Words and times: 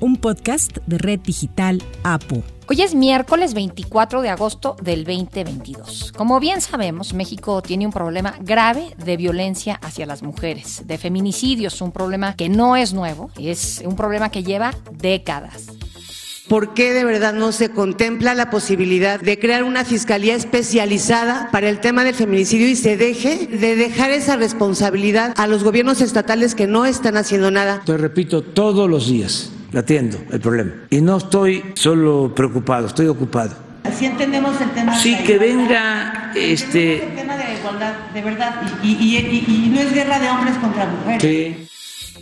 un 0.00 0.16
podcast 0.16 0.78
de 0.86 0.98
Red 0.98 1.20
Digital 1.20 1.82
APU. 2.02 2.42
Hoy 2.68 2.82
es 2.82 2.94
miércoles 2.94 3.52
24 3.52 4.22
de 4.22 4.30
agosto 4.30 4.76
del 4.82 5.04
2022. 5.04 6.12
Como 6.16 6.40
bien 6.40 6.60
sabemos, 6.60 7.12
México 7.12 7.62
tiene 7.62 7.86
un 7.86 7.92
problema 7.92 8.36
grave 8.40 8.94
de 9.04 9.16
violencia 9.16 9.78
hacia 9.82 10.06
las 10.06 10.22
mujeres, 10.22 10.86
de 10.86 10.96
feminicidios, 10.96 11.80
un 11.82 11.92
problema 11.92 12.34
que 12.36 12.48
no 12.48 12.76
es 12.76 12.94
nuevo, 12.94 13.30
es 13.38 13.82
un 13.84 13.96
problema 13.96 14.30
que 14.30 14.42
lleva 14.42 14.74
décadas. 14.92 15.66
¿Por 16.48 16.74
qué 16.74 16.92
de 16.92 17.04
verdad 17.04 17.32
no 17.32 17.52
se 17.52 17.70
contempla 17.70 18.34
la 18.34 18.50
posibilidad 18.50 19.20
de 19.20 19.38
crear 19.38 19.62
una 19.62 19.84
fiscalía 19.84 20.34
especializada 20.34 21.48
para 21.52 21.68
el 21.68 21.78
tema 21.78 22.02
del 22.02 22.14
feminicidio 22.14 22.68
y 22.68 22.74
se 22.74 22.96
deje 22.96 23.46
de 23.46 23.76
dejar 23.76 24.10
esa 24.10 24.36
responsabilidad 24.36 25.32
a 25.36 25.46
los 25.46 25.62
gobiernos 25.62 26.00
estatales 26.00 26.56
que 26.56 26.66
no 26.66 26.86
están 26.86 27.16
haciendo 27.16 27.52
nada? 27.52 27.82
Te 27.84 27.96
repito 27.96 28.42
todos 28.42 28.90
los 28.90 29.06
días 29.06 29.52
atiendo 29.74 30.18
el 30.30 30.40
problema. 30.40 30.72
Y 30.90 31.00
no 31.00 31.16
estoy 31.16 31.64
solo 31.74 32.32
preocupado, 32.34 32.86
estoy 32.86 33.06
ocupado. 33.06 33.54
Así 33.84 34.06
entendemos 34.06 34.60
el 34.60 34.70
tema. 34.70 34.94
Sí, 34.96 35.16
que 35.24 35.38
venga 35.38 36.32
este. 36.34 37.04
El 37.04 37.14
tema 37.14 37.36
de 37.36 37.44
la 37.44 37.58
igualdad, 37.58 37.94
de 38.12 38.22
verdad. 38.22 38.62
Y, 38.82 38.88
y, 38.88 39.16
y, 39.16 39.68
no 39.70 39.80
es 39.80 39.92
guerra 39.92 40.18
de 40.18 40.28
hombres 40.28 40.56
contra 40.58 40.86
mujeres. 40.86 41.22
Sí. 41.22 41.66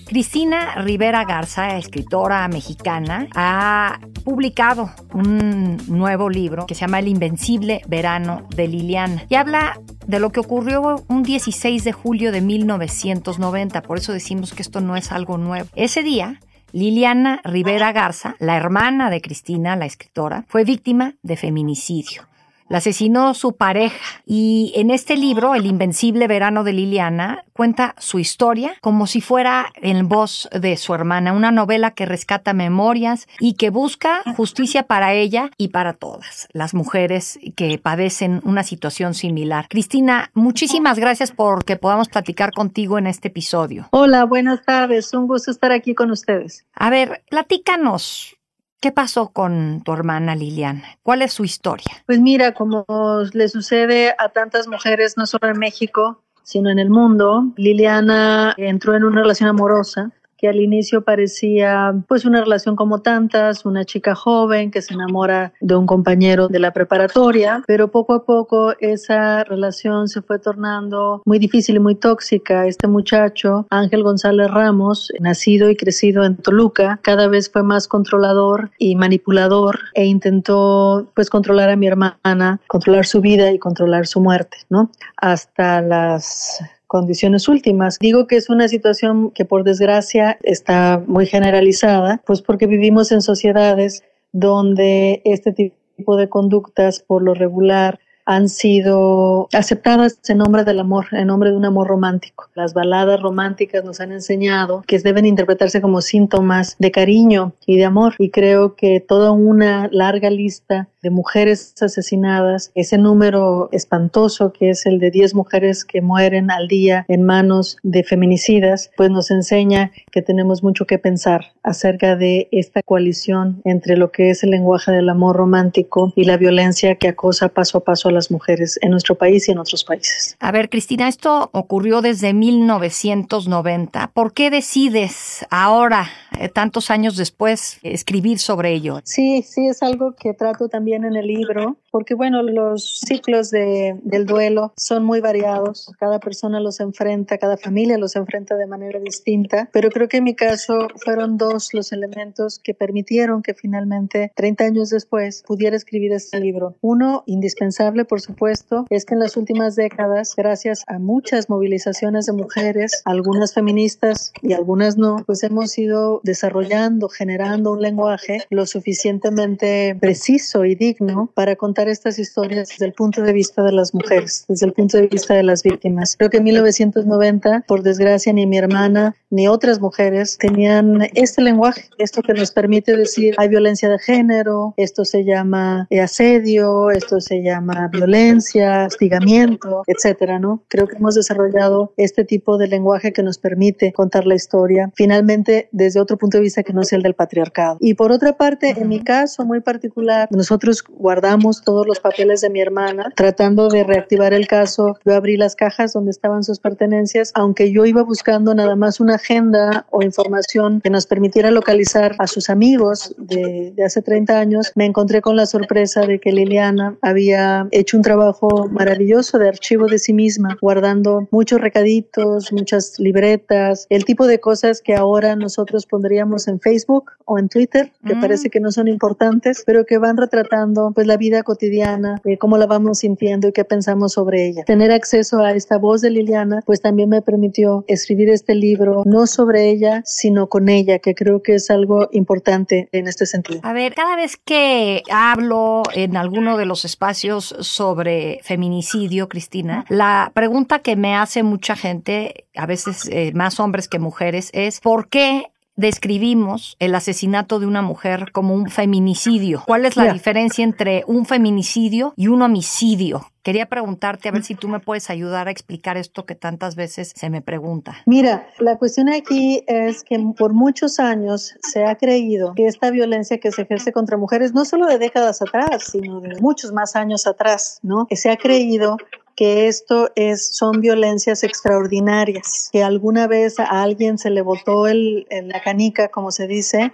Cristina 0.08 0.76
Rivera 0.76 1.24
Garza, 1.24 1.76
escritora 1.76 2.48
mexicana, 2.48 3.28
ha 3.34 4.00
publicado 4.24 4.90
un 5.12 5.76
nuevo 5.86 6.30
libro 6.30 6.64
que 6.64 6.74
se 6.74 6.82
llama 6.82 7.00
El 7.00 7.08
Invencible 7.08 7.82
Verano 7.86 8.46
de 8.56 8.68
Liliana 8.68 9.26
y 9.28 9.34
habla 9.34 9.78
de 10.06 10.18
lo 10.18 10.30
que 10.30 10.40
ocurrió 10.40 11.04
un 11.08 11.22
16 11.22 11.84
de 11.84 11.92
julio 11.92 12.32
de 12.32 12.40
1990. 12.40 13.82
Por 13.82 13.98
eso 13.98 14.14
decimos 14.14 14.54
que 14.54 14.62
esto 14.62 14.80
no 14.80 14.96
es 14.96 15.12
algo 15.12 15.36
nuevo. 15.36 15.68
Ese 15.74 16.02
día, 16.02 16.40
Liliana 16.72 17.40
Rivera 17.44 17.92
Garza, 17.92 18.36
la 18.38 18.56
hermana 18.56 19.10
de 19.10 19.20
Cristina, 19.20 19.76
la 19.76 19.86
escritora, 19.86 20.44
fue 20.48 20.64
víctima 20.64 21.14
de 21.22 21.36
feminicidio 21.36 22.27
la 22.68 22.78
asesinó 22.78 23.34
su 23.34 23.56
pareja. 23.56 24.22
Y 24.26 24.72
en 24.76 24.90
este 24.90 25.16
libro, 25.16 25.54
El 25.54 25.66
Invencible 25.66 26.26
Verano 26.26 26.64
de 26.64 26.72
Liliana, 26.72 27.44
cuenta 27.52 27.94
su 27.98 28.18
historia 28.18 28.74
como 28.80 29.06
si 29.06 29.20
fuera 29.20 29.72
en 29.76 30.08
voz 30.08 30.48
de 30.52 30.76
su 30.76 30.94
hermana, 30.94 31.32
una 31.32 31.50
novela 31.50 31.90
que 31.90 32.06
rescata 32.06 32.52
memorias 32.52 33.26
y 33.40 33.54
que 33.54 33.70
busca 33.70 34.22
justicia 34.36 34.84
para 34.84 35.12
ella 35.14 35.50
y 35.56 35.68
para 35.68 35.92
todas 35.92 36.48
las 36.52 36.74
mujeres 36.74 37.38
que 37.56 37.78
padecen 37.78 38.40
una 38.44 38.62
situación 38.62 39.14
similar. 39.14 39.66
Cristina, 39.68 40.30
muchísimas 40.34 40.98
gracias 40.98 41.32
por 41.32 41.64
que 41.64 41.76
podamos 41.76 42.08
platicar 42.08 42.52
contigo 42.52 42.98
en 42.98 43.06
este 43.06 43.28
episodio. 43.28 43.88
Hola, 43.90 44.24
buenas 44.24 44.62
tardes. 44.64 45.12
Un 45.14 45.26
gusto 45.26 45.50
estar 45.50 45.72
aquí 45.72 45.94
con 45.94 46.10
ustedes. 46.10 46.64
A 46.74 46.90
ver, 46.90 47.22
platícanos. 47.28 48.37
¿Qué 48.80 48.92
pasó 48.92 49.30
con 49.30 49.82
tu 49.84 49.92
hermana 49.92 50.36
Liliana? 50.36 50.84
¿Cuál 51.02 51.22
es 51.22 51.32
su 51.32 51.44
historia? 51.44 52.04
Pues 52.06 52.20
mira, 52.20 52.54
como 52.54 52.86
le 53.32 53.48
sucede 53.48 54.14
a 54.16 54.28
tantas 54.28 54.68
mujeres, 54.68 55.16
no 55.16 55.26
solo 55.26 55.48
en 55.48 55.58
México, 55.58 56.22
sino 56.44 56.70
en 56.70 56.78
el 56.78 56.88
mundo, 56.88 57.52
Liliana 57.56 58.54
entró 58.56 58.94
en 58.94 59.02
una 59.02 59.22
relación 59.22 59.48
amorosa 59.48 60.12
que 60.38 60.48
al 60.48 60.60
inicio 60.60 61.02
parecía 61.02 61.94
pues 62.06 62.24
una 62.24 62.40
relación 62.40 62.76
como 62.76 63.00
tantas, 63.00 63.66
una 63.66 63.84
chica 63.84 64.14
joven 64.14 64.70
que 64.70 64.80
se 64.80 64.94
enamora 64.94 65.52
de 65.60 65.74
un 65.74 65.86
compañero 65.86 66.48
de 66.48 66.60
la 66.60 66.72
preparatoria, 66.72 67.62
pero 67.66 67.88
poco 67.88 68.14
a 68.14 68.24
poco 68.24 68.74
esa 68.78 69.44
relación 69.44 70.08
se 70.08 70.22
fue 70.22 70.38
tornando 70.38 71.22
muy 71.26 71.38
difícil 71.38 71.76
y 71.76 71.80
muy 71.80 71.96
tóxica. 71.96 72.66
Este 72.66 72.86
muchacho, 72.86 73.66
Ángel 73.70 74.04
González 74.04 74.48
Ramos, 74.50 75.12
nacido 75.20 75.68
y 75.70 75.76
crecido 75.76 76.24
en 76.24 76.36
Toluca, 76.36 77.00
cada 77.02 77.26
vez 77.26 77.50
fue 77.50 77.64
más 77.64 77.88
controlador 77.88 78.70
y 78.78 78.94
manipulador 78.94 79.80
e 79.94 80.06
intentó 80.06 81.08
pues 81.14 81.30
controlar 81.30 81.68
a 81.68 81.76
mi 81.76 81.88
hermana, 81.88 82.60
controlar 82.68 83.06
su 83.06 83.20
vida 83.20 83.50
y 83.50 83.58
controlar 83.58 84.06
su 84.06 84.20
muerte, 84.20 84.58
¿no? 84.70 84.90
Hasta 85.16 85.82
las 85.82 86.60
condiciones 86.88 87.46
últimas. 87.46 87.98
Digo 88.00 88.26
que 88.26 88.36
es 88.36 88.50
una 88.50 88.66
situación 88.66 89.30
que 89.30 89.44
por 89.44 89.62
desgracia 89.62 90.38
está 90.42 91.00
muy 91.06 91.26
generalizada, 91.26 92.20
pues 92.26 92.42
porque 92.42 92.66
vivimos 92.66 93.12
en 93.12 93.20
sociedades 93.20 94.02
donde 94.32 95.22
este 95.24 95.52
tipo 95.52 96.16
de 96.16 96.28
conductas 96.28 97.00
por 97.00 97.22
lo 97.22 97.34
regular 97.34 98.00
han 98.28 98.50
sido 98.50 99.48
aceptadas 99.54 100.20
en 100.28 100.36
nombre 100.36 100.62
del 100.62 100.80
amor, 100.80 101.06
en 101.12 101.28
nombre 101.28 101.50
de 101.50 101.56
un 101.56 101.64
amor 101.64 101.88
romántico. 101.88 102.50
Las 102.54 102.74
baladas 102.74 103.22
románticas 103.22 103.84
nos 103.84 104.00
han 104.00 104.12
enseñado 104.12 104.84
que 104.86 104.98
deben 104.98 105.24
interpretarse 105.24 105.80
como 105.80 106.02
síntomas 106.02 106.76
de 106.78 106.90
cariño 106.90 107.54
y 107.64 107.78
de 107.78 107.86
amor 107.86 108.14
y 108.18 108.28
creo 108.28 108.76
que 108.76 109.00
toda 109.00 109.30
una 109.32 109.88
larga 109.90 110.28
lista 110.28 110.88
de 111.02 111.10
mujeres 111.10 111.74
asesinadas, 111.80 112.70
ese 112.74 112.98
número 112.98 113.70
espantoso 113.72 114.52
que 114.52 114.70
es 114.70 114.84
el 114.84 114.98
de 114.98 115.10
10 115.10 115.34
mujeres 115.34 115.84
que 115.84 116.02
mueren 116.02 116.50
al 116.50 116.68
día 116.68 117.06
en 117.08 117.22
manos 117.22 117.78
de 117.82 118.02
feminicidas, 118.04 118.90
pues 118.96 119.10
nos 119.10 119.30
enseña 119.30 119.92
que 120.10 120.22
tenemos 120.22 120.62
mucho 120.62 120.86
que 120.86 120.98
pensar 120.98 121.52
acerca 121.62 122.16
de 122.16 122.48
esta 122.50 122.82
coalición 122.82 123.62
entre 123.64 123.96
lo 123.96 124.10
que 124.10 124.30
es 124.30 124.42
el 124.42 124.50
lenguaje 124.50 124.92
del 124.92 125.08
amor 125.08 125.36
romántico 125.36 126.12
y 126.16 126.24
la 126.24 126.36
violencia 126.36 126.96
que 126.96 127.08
acosa 127.08 127.48
paso 127.48 127.78
a 127.78 127.84
paso 127.84 128.08
a 128.08 128.17
las 128.18 128.30
mujeres 128.30 128.78
en 128.82 128.90
nuestro 128.90 129.14
país 129.14 129.48
y 129.48 129.52
en 129.52 129.58
otros 129.58 129.84
países. 129.84 130.36
A 130.40 130.50
ver, 130.50 130.68
Cristina, 130.68 131.08
esto 131.08 131.50
ocurrió 131.52 132.02
desde 132.02 132.34
1990. 132.34 134.10
¿Por 134.12 134.32
qué 134.32 134.50
decides 134.50 135.46
ahora, 135.50 136.08
eh, 136.38 136.48
tantos 136.48 136.90
años 136.90 137.16
después, 137.16 137.78
escribir 137.82 138.38
sobre 138.40 138.72
ello? 138.72 139.00
Sí, 139.04 139.42
sí, 139.42 139.68
es 139.68 139.82
algo 139.82 140.14
que 140.14 140.34
trato 140.34 140.68
también 140.68 141.04
en 141.04 141.14
el 141.14 141.26
libro, 141.26 141.76
porque 141.92 142.14
bueno, 142.14 142.42
los 142.42 143.00
ciclos 143.06 143.50
de, 143.50 143.96
del 144.02 144.26
duelo 144.26 144.72
son 144.76 145.04
muy 145.04 145.20
variados, 145.20 145.92
cada 146.00 146.18
persona 146.18 146.58
los 146.60 146.80
enfrenta, 146.80 147.38
cada 147.38 147.56
familia 147.56 147.98
los 147.98 148.16
enfrenta 148.16 148.56
de 148.56 148.66
manera 148.66 148.98
distinta, 148.98 149.68
pero 149.72 149.90
creo 149.90 150.08
que 150.08 150.18
en 150.18 150.24
mi 150.24 150.34
caso 150.34 150.88
fueron 150.96 151.38
dos 151.38 151.72
los 151.72 151.92
elementos 151.92 152.58
que 152.58 152.74
permitieron 152.74 153.42
que 153.42 153.54
finalmente, 153.54 154.32
30 154.34 154.64
años 154.64 154.90
después, 154.90 155.44
pudiera 155.46 155.76
escribir 155.76 156.12
este 156.12 156.40
libro. 156.40 156.76
Uno, 156.80 157.22
indispensable, 157.26 158.04
por 158.08 158.20
supuesto, 158.20 158.86
es 158.90 159.04
que 159.04 159.14
en 159.14 159.20
las 159.20 159.36
últimas 159.36 159.76
décadas, 159.76 160.34
gracias 160.36 160.84
a 160.86 160.98
muchas 160.98 161.48
movilizaciones 161.48 162.26
de 162.26 162.32
mujeres, 162.32 163.02
algunas 163.04 163.54
feministas 163.54 164.32
y 164.42 164.52
algunas 164.52 164.96
no, 164.96 165.22
pues 165.26 165.42
hemos 165.42 165.76
ido 165.78 166.20
desarrollando, 166.24 167.08
generando 167.08 167.72
un 167.72 167.82
lenguaje 167.82 168.38
lo 168.50 168.66
suficientemente 168.66 169.96
preciso 170.00 170.64
y 170.64 170.74
digno 170.74 171.30
para 171.34 171.56
contar 171.56 171.88
estas 171.88 172.18
historias 172.18 172.68
desde 172.68 172.86
el 172.86 172.92
punto 172.92 173.22
de 173.22 173.32
vista 173.32 173.62
de 173.62 173.72
las 173.72 173.94
mujeres, 173.94 174.44
desde 174.48 174.66
el 174.66 174.72
punto 174.72 174.96
de 174.96 175.06
vista 175.06 175.34
de 175.34 175.42
las 175.42 175.62
víctimas. 175.62 176.16
Creo 176.16 176.30
que 176.30 176.38
en 176.38 176.44
1990, 176.44 177.64
por 177.66 177.82
desgracia, 177.82 178.32
ni 178.32 178.46
mi 178.46 178.58
hermana 178.58 179.14
ni 179.30 179.46
otras 179.46 179.80
mujeres 179.80 180.38
tenían 180.38 181.02
este 181.14 181.42
lenguaje, 181.42 181.84
esto 181.98 182.22
que 182.22 182.32
nos 182.32 182.50
permite 182.50 182.96
decir 182.96 183.34
hay 183.36 183.48
violencia 183.48 183.88
de 183.88 183.98
género, 183.98 184.72
esto 184.76 185.04
se 185.04 185.24
llama 185.24 185.86
asedio, 186.02 186.90
esto 186.90 187.20
se 187.20 187.42
llama 187.42 187.90
violencia, 187.98 188.86
hostigamiento, 188.86 189.82
etcétera, 189.86 190.38
¿no? 190.38 190.62
Creo 190.68 190.86
que 190.86 190.96
hemos 190.96 191.14
desarrollado 191.14 191.92
este 191.96 192.24
tipo 192.24 192.58
de 192.58 192.68
lenguaje 192.68 193.12
que 193.12 193.22
nos 193.22 193.38
permite 193.38 193.92
contar 193.92 194.26
la 194.26 194.34
historia, 194.34 194.90
finalmente 194.94 195.68
desde 195.72 196.00
otro 196.00 196.16
punto 196.16 196.38
de 196.38 196.42
vista 196.42 196.62
que 196.62 196.72
no 196.72 196.82
sea 196.82 196.96
el 196.96 197.02
del 197.02 197.14
patriarcado. 197.14 197.76
Y 197.80 197.94
por 197.94 198.12
otra 198.12 198.36
parte, 198.36 198.74
en 198.76 198.88
mi 198.88 199.00
caso 199.00 199.44
muy 199.44 199.60
particular, 199.60 200.28
nosotros 200.30 200.84
guardamos 200.88 201.62
todos 201.62 201.86
los 201.86 202.00
papeles 202.00 202.40
de 202.40 202.50
mi 202.50 202.60
hermana, 202.60 203.12
tratando 203.16 203.68
de 203.68 203.84
reactivar 203.84 204.32
el 204.32 204.46
caso. 204.46 204.96
Yo 205.04 205.14
abrí 205.14 205.36
las 205.36 205.56
cajas 205.56 205.92
donde 205.92 206.10
estaban 206.10 206.44
sus 206.44 206.60
pertenencias, 206.60 207.32
aunque 207.34 207.72
yo 207.72 207.84
iba 207.86 208.02
buscando 208.02 208.54
nada 208.54 208.76
más 208.76 209.00
una 209.00 209.16
agenda 209.16 209.86
o 209.90 210.02
información 210.02 210.80
que 210.80 210.90
nos 210.90 211.06
permitiera 211.06 211.50
localizar 211.50 212.14
a 212.18 212.26
sus 212.26 212.50
amigos 212.50 213.14
de, 213.18 213.72
de 213.74 213.84
hace 213.84 214.02
30 214.02 214.38
años, 214.38 214.72
me 214.74 214.84
encontré 214.84 215.20
con 215.20 215.36
la 215.36 215.46
sorpresa 215.46 216.02
de 216.02 216.18
que 216.18 216.32
Liliana 216.32 216.96
había 217.02 217.68
hecho 217.70 217.87
un 217.96 218.02
trabajo 218.02 218.68
maravilloso 218.70 219.38
de 219.38 219.48
archivo 219.48 219.86
de 219.86 219.98
sí 219.98 220.12
misma, 220.12 220.56
guardando 220.60 221.28
muchos 221.30 221.60
recaditos, 221.60 222.52
muchas 222.52 222.98
libretas, 222.98 223.86
el 223.90 224.04
tipo 224.04 224.26
de 224.26 224.40
cosas 224.40 224.82
que 224.82 224.94
ahora 224.94 225.36
nosotros 225.36 225.86
pondríamos 225.86 226.48
en 226.48 226.60
Facebook 226.60 227.12
o 227.24 227.38
en 227.38 227.48
Twitter, 227.48 227.92
que 228.06 228.14
Mm. 228.14 228.20
parece 228.20 228.50
que 228.50 228.60
no 228.60 228.70
son 228.72 228.88
importantes, 228.88 229.62
pero 229.66 229.84
que 229.84 229.98
van 229.98 230.16
retratando 230.16 230.92
pues 230.94 231.06
la 231.06 231.16
vida 231.16 231.42
cotidiana, 231.42 232.20
eh, 232.24 232.38
cómo 232.38 232.56
la 232.58 232.66
vamos 232.66 232.98
sintiendo 232.98 233.48
y 233.48 233.52
qué 233.52 233.64
pensamos 233.64 234.12
sobre 234.12 234.46
ella. 234.48 234.64
Tener 234.64 234.92
acceso 234.92 235.38
a 235.40 235.52
esta 235.52 235.78
voz 235.78 236.00
de 236.00 236.10
Liliana, 236.10 236.62
pues 236.66 236.80
también 236.80 237.08
me 237.08 237.22
permitió 237.22 237.84
escribir 237.86 238.30
este 238.30 238.54
libro, 238.54 239.02
no 239.04 239.26
sobre 239.26 239.68
ella, 239.70 240.02
sino 240.04 240.48
con 240.48 240.68
ella, 240.68 240.98
que 240.98 241.14
creo 241.14 241.42
que 241.42 241.54
es 241.54 241.70
algo 241.70 242.08
importante 242.12 242.88
en 242.92 243.08
este 243.08 243.26
sentido. 243.26 243.60
A 243.62 243.72
ver, 243.72 243.94
cada 243.94 244.16
vez 244.16 244.36
que 244.36 245.02
hablo 245.10 245.82
en 245.94 246.16
alguno 246.16 246.56
de 246.56 246.66
los 246.66 246.84
espacios 246.84 247.54
sobre 247.68 248.40
feminicidio, 248.42 249.28
Cristina, 249.28 249.84
la 249.88 250.32
pregunta 250.34 250.80
que 250.80 250.96
me 250.96 251.16
hace 251.16 251.42
mucha 251.42 251.76
gente, 251.76 252.46
a 252.56 252.66
veces 252.66 253.08
eh, 253.12 253.32
más 253.34 253.60
hombres 253.60 253.88
que 253.88 253.98
mujeres, 253.98 254.50
es 254.52 254.80
¿por 254.80 255.08
qué 255.08 255.50
describimos 255.78 256.76
el 256.80 256.94
asesinato 256.94 257.60
de 257.60 257.66
una 257.66 257.82
mujer 257.82 258.32
como 258.32 258.52
un 258.52 258.68
feminicidio? 258.68 259.62
¿Cuál 259.64 259.86
es 259.86 259.96
la 259.96 260.12
diferencia 260.12 260.64
entre 260.64 261.04
un 261.06 261.24
feminicidio 261.24 262.12
y 262.16 262.26
un 262.26 262.42
homicidio? 262.42 263.30
Quería 263.44 263.66
preguntarte 263.66 264.28
a 264.28 264.32
ver 264.32 264.42
si 264.42 264.56
tú 264.56 264.68
me 264.68 264.80
puedes 264.80 265.08
ayudar 265.08 265.46
a 265.46 265.52
explicar 265.52 265.96
esto 265.96 266.26
que 266.26 266.34
tantas 266.34 266.74
veces 266.74 267.12
se 267.14 267.30
me 267.30 267.42
pregunta. 267.42 267.96
Mira, 268.04 268.48
la 268.58 268.76
cuestión 268.76 269.08
aquí 269.08 269.62
es 269.68 270.02
que 270.02 270.18
por 270.36 270.52
muchos 270.52 270.98
años 270.98 271.54
se 271.62 271.84
ha 271.84 271.94
creído 271.94 272.52
que 272.54 272.66
esta 272.66 272.90
violencia 272.90 273.38
que 273.38 273.52
se 273.52 273.62
ejerce 273.62 273.92
contra 273.92 274.16
mujeres, 274.16 274.52
no 274.52 274.64
solo 274.64 274.86
de 274.86 274.98
décadas 274.98 275.40
atrás, 275.40 275.92
sino 275.92 276.20
de 276.20 276.40
muchos 276.40 276.72
más 276.72 276.96
años 276.96 277.26
atrás, 277.28 277.78
¿no? 277.82 278.06
Que 278.06 278.16
se 278.16 278.30
ha 278.30 278.36
creído 278.36 278.96
que 279.38 279.68
esto 279.68 280.10
es, 280.16 280.48
son 280.56 280.80
violencias 280.80 281.44
extraordinarias, 281.44 282.70
que 282.72 282.82
alguna 282.82 283.28
vez 283.28 283.60
a 283.60 283.82
alguien 283.84 284.18
se 284.18 284.30
le 284.30 284.42
botó 284.42 284.88
el, 284.88 285.28
el- 285.30 285.46
la 285.48 285.62
canica, 285.62 286.08
como 286.08 286.32
se 286.32 286.48
dice, 286.48 286.90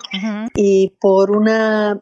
y 0.54 0.92
por 1.00 1.30
un 1.30 1.48